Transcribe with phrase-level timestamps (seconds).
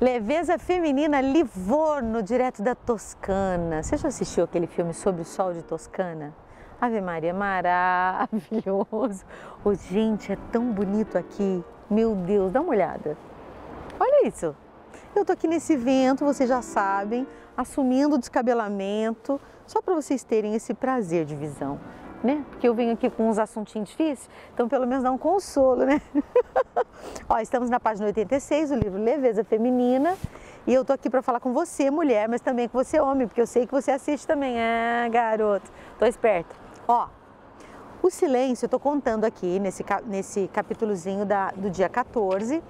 [0.00, 3.82] Leveza feminina Livorno, direto da Toscana.
[3.82, 6.32] Você já assistiu aquele filme sobre o sol de Toscana?
[6.80, 9.24] Ave Maria, maravilhoso.
[9.64, 11.64] Oh, gente, é tão bonito aqui.
[11.90, 13.16] Meu Deus, dá uma olhada.
[13.98, 14.54] Olha isso.
[15.16, 17.26] Eu tô aqui nesse vento, vocês já sabem,
[17.56, 21.80] assumindo o descabelamento, só para vocês terem esse prazer de visão,
[22.22, 22.44] né?
[22.50, 26.00] Porque eu venho aqui com uns assuntinhos difíceis, então pelo menos dá um consolo, né?
[27.28, 30.16] Ó, estamos na página 86 do livro Leveza Feminina
[30.66, 33.40] e eu tô aqui para falar com você, mulher, mas também com você, homem, porque
[33.40, 34.56] eu sei que você assiste também.
[34.58, 36.54] Ah, garoto, tô esperta.
[36.86, 37.08] Ó,
[38.02, 42.62] o silêncio, eu tô contando aqui nesse, nesse capítulozinho da, do dia 14,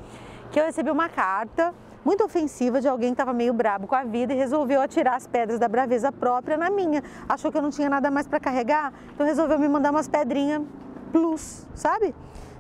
[0.51, 1.75] que eu recebi uma carta
[2.09, 5.27] muito ofensiva de alguém que estava meio brabo com a vida e resolveu atirar as
[5.27, 7.05] pedras da braveza própria na minha.
[7.29, 10.62] Achou que eu não tinha nada mais para carregar, então resolveu me mandar umas pedrinhas
[11.12, 12.15] plus, sabe?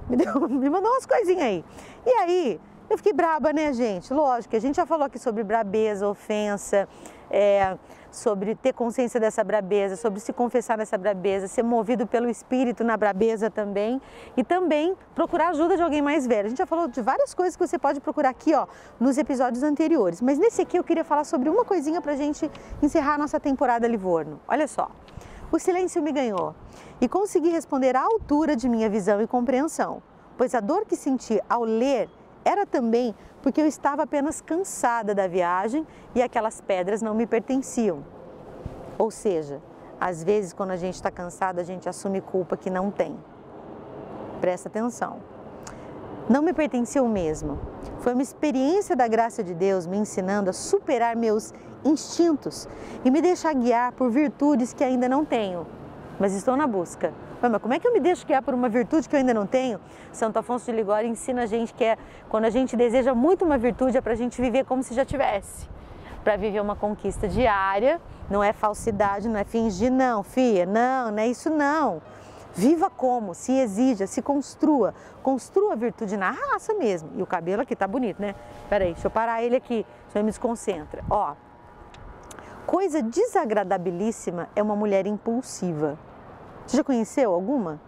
[0.06, 1.64] Me, deu, me mandou umas coisinhas aí.
[2.04, 4.12] E aí, eu fiquei braba, né, gente?
[4.12, 6.86] Lógico, a gente já falou aqui sobre brabeza, ofensa,
[7.30, 7.76] é,
[8.10, 12.96] sobre ter consciência dessa brabeza, sobre se confessar nessa brabeza, ser movido pelo espírito na
[12.96, 14.00] brabeza também
[14.36, 16.46] e também procurar ajuda de alguém mais velho.
[16.46, 18.66] A gente já falou de várias coisas que você pode procurar aqui, ó,
[18.98, 22.50] nos episódios anteriores, mas nesse aqui eu queria falar sobre uma coisinha pra gente
[22.82, 24.40] encerrar a nossa temporada Livorno.
[24.48, 24.90] Olha só.
[25.50, 26.54] O silêncio me ganhou
[27.00, 30.02] e consegui responder à altura de minha visão e compreensão,
[30.36, 32.10] pois a dor que senti ao ler
[32.44, 33.14] era também
[33.48, 38.04] porque eu estava apenas cansada da viagem e aquelas pedras não me pertenciam.
[38.98, 39.62] Ou seja,
[39.98, 43.18] às vezes quando a gente está cansado, a gente assume culpa que não tem.
[44.38, 45.20] Presta atenção.
[46.28, 47.58] Não me pertenciam mesmo.
[48.00, 52.68] Foi uma experiência da graça de Deus me ensinando a superar meus instintos
[53.02, 55.66] e me deixar guiar por virtudes que ainda não tenho,
[56.18, 57.12] mas estou na busca.
[57.40, 59.46] Mas como é que eu me deixo guiar por uma virtude que eu ainda não
[59.46, 59.80] tenho?
[60.12, 61.96] Santo Afonso de Ligório ensina a gente que é
[62.28, 65.04] quando a gente deseja muito uma virtude é para a gente viver como se já
[65.04, 65.68] tivesse.
[66.24, 71.18] Para viver uma conquista diária, não é falsidade, não é fingir, não, filha, não, não
[71.18, 72.02] é isso não.
[72.54, 74.92] Viva como, se exija, se construa.
[75.22, 77.10] Construa a virtude na raça mesmo.
[77.14, 78.34] E o cabelo aqui tá bonito, né?
[78.68, 81.04] Peraí, deixa eu parar ele aqui, senão me desconcentra.
[81.08, 81.34] Ó,
[82.66, 85.96] coisa desagradabilíssima é uma mulher impulsiva.
[86.68, 87.80] Você já conheceu alguma?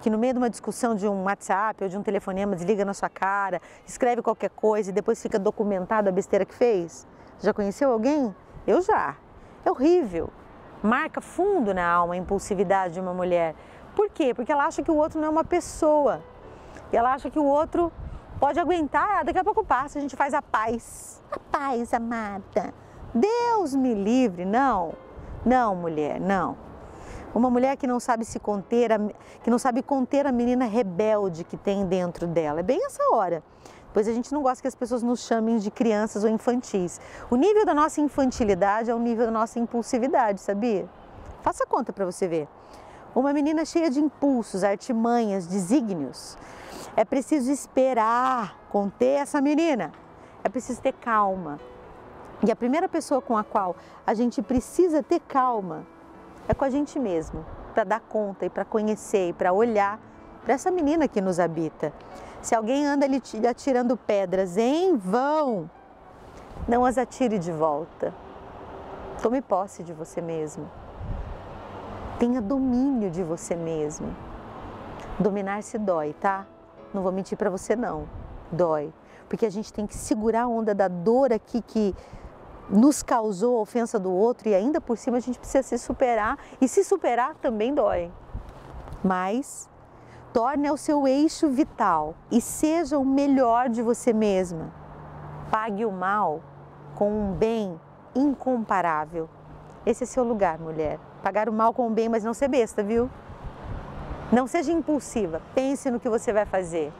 [0.00, 2.94] Que no meio de uma discussão de um WhatsApp ou de um telefonema desliga na
[2.94, 7.08] sua cara, escreve qualquer coisa e depois fica documentado a besteira que fez?
[7.40, 8.32] Já conheceu alguém?
[8.68, 9.16] Eu já.
[9.64, 10.30] É horrível.
[10.80, 13.56] Marca fundo na alma a impulsividade de uma mulher.
[13.96, 14.32] Por quê?
[14.32, 16.22] Porque ela acha que o outro não é uma pessoa.
[16.92, 17.90] E ela acha que o outro
[18.38, 21.20] pode aguentar, ah, daqui a pouco passa, a gente faz a paz.
[21.32, 22.72] A paz, amada.
[23.12, 24.44] Deus me livre.
[24.44, 24.92] Não,
[25.44, 26.56] não, mulher, não.
[27.34, 28.90] Uma mulher que não sabe se conter,
[29.42, 32.60] que não sabe conter a menina rebelde que tem dentro dela.
[32.60, 33.42] É bem essa hora.
[33.92, 37.00] Pois a gente não gosta que as pessoas nos chamem de crianças ou infantis.
[37.28, 40.88] O nível da nossa infantilidade é o nível da nossa impulsividade, sabia?
[41.42, 42.48] Faça conta para você ver.
[43.14, 46.38] Uma menina cheia de impulsos, artimanhas, desígnios.
[46.96, 49.92] É preciso esperar conter essa menina.
[50.44, 51.58] É preciso ter calma.
[52.46, 53.74] E a primeira pessoa com a qual
[54.06, 55.93] a gente precisa ter calma
[56.48, 59.98] é com a gente mesmo, para dar conta e para conhecer e para olhar
[60.42, 61.92] para essa menina que nos habita.
[62.42, 65.70] Se alguém anda lhe atirando pedras em vão,
[66.68, 68.12] não as atire de volta.
[69.22, 70.70] Tome posse de você mesmo.
[72.18, 74.14] Tenha domínio de você mesmo.
[75.18, 76.46] Dominar-se dói, tá?
[76.92, 78.06] Não vou mentir para você não.
[78.52, 78.92] Dói.
[79.28, 81.94] Porque a gente tem que segurar a onda da dor aqui que
[82.68, 86.38] nos causou a ofensa do outro e ainda por cima a gente precisa se superar
[86.60, 88.10] e se superar também dói.
[89.02, 89.68] Mas
[90.32, 94.72] torne ao seu eixo vital e seja o melhor de você mesma.
[95.50, 96.40] Pague o mal
[96.94, 97.78] com um bem
[98.14, 99.28] incomparável.
[99.84, 100.98] Esse é seu lugar, mulher.
[101.22, 103.10] Pagar o mal com o bem, mas não ser besta, viu?
[104.32, 105.42] Não seja impulsiva.
[105.54, 106.92] Pense no que você vai fazer.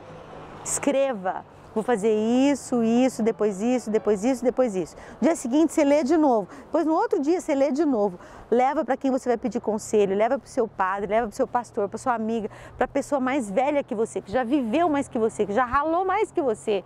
[0.62, 1.44] Escreva,
[1.74, 4.96] vou fazer isso, isso, depois isso, depois isso, depois isso.
[5.20, 8.18] No dia seguinte você lê de novo, depois no outro dia você lê de novo.
[8.50, 11.36] Leva para quem você vai pedir conselho, leva para o seu padre, leva para o
[11.36, 14.88] seu pastor, para sua amiga, para a pessoa mais velha que você, que já viveu
[14.88, 16.84] mais que você, que já ralou mais que você.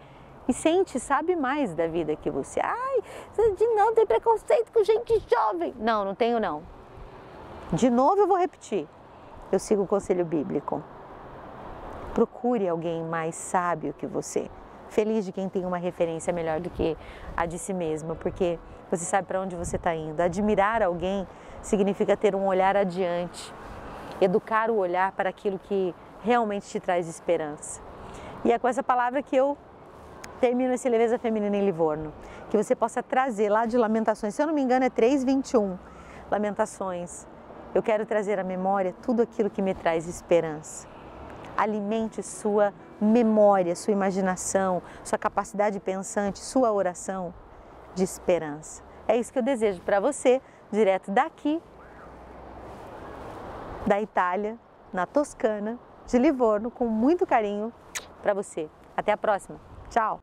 [0.49, 2.59] E sente, sabe mais da vida que você.
[2.61, 3.03] Ai,
[3.77, 5.75] não tem preconceito com gente jovem.
[5.79, 6.63] Não, não tenho não.
[7.71, 8.89] De novo eu vou repetir.
[9.53, 10.83] Eu sigo o conselho bíblico.
[12.15, 14.51] Procure alguém mais sábio que você
[14.89, 16.97] feliz de quem tem uma referência melhor do que
[17.37, 18.59] a de si mesma, porque
[18.91, 20.21] você sabe para onde você está indo.
[20.21, 21.27] Admirar alguém
[21.63, 23.53] significa ter um olhar adiante,
[24.21, 27.81] educar o olhar para aquilo que realmente te traz esperança.
[28.45, 29.57] E é com essa palavra que eu
[30.41, 32.13] termino esse Leveza Feminina em Livorno.
[32.51, 35.77] Que você possa trazer lá de Lamentações, se eu não me engano é 3,21.
[36.31, 37.27] Lamentações.
[37.75, 40.89] Eu quero trazer à memória tudo aquilo que me traz esperança.
[41.57, 47.33] Alimente sua memória, sua imaginação, sua capacidade pensante, sua oração
[47.95, 48.83] de esperança.
[49.07, 50.41] É isso que eu desejo para você,
[50.71, 51.63] direto daqui,
[53.87, 54.59] da Itália,
[54.93, 57.73] na Toscana, de Livorno, com muito carinho
[58.23, 58.69] para você.
[58.97, 59.59] Até a próxima.
[59.89, 60.21] Tchau!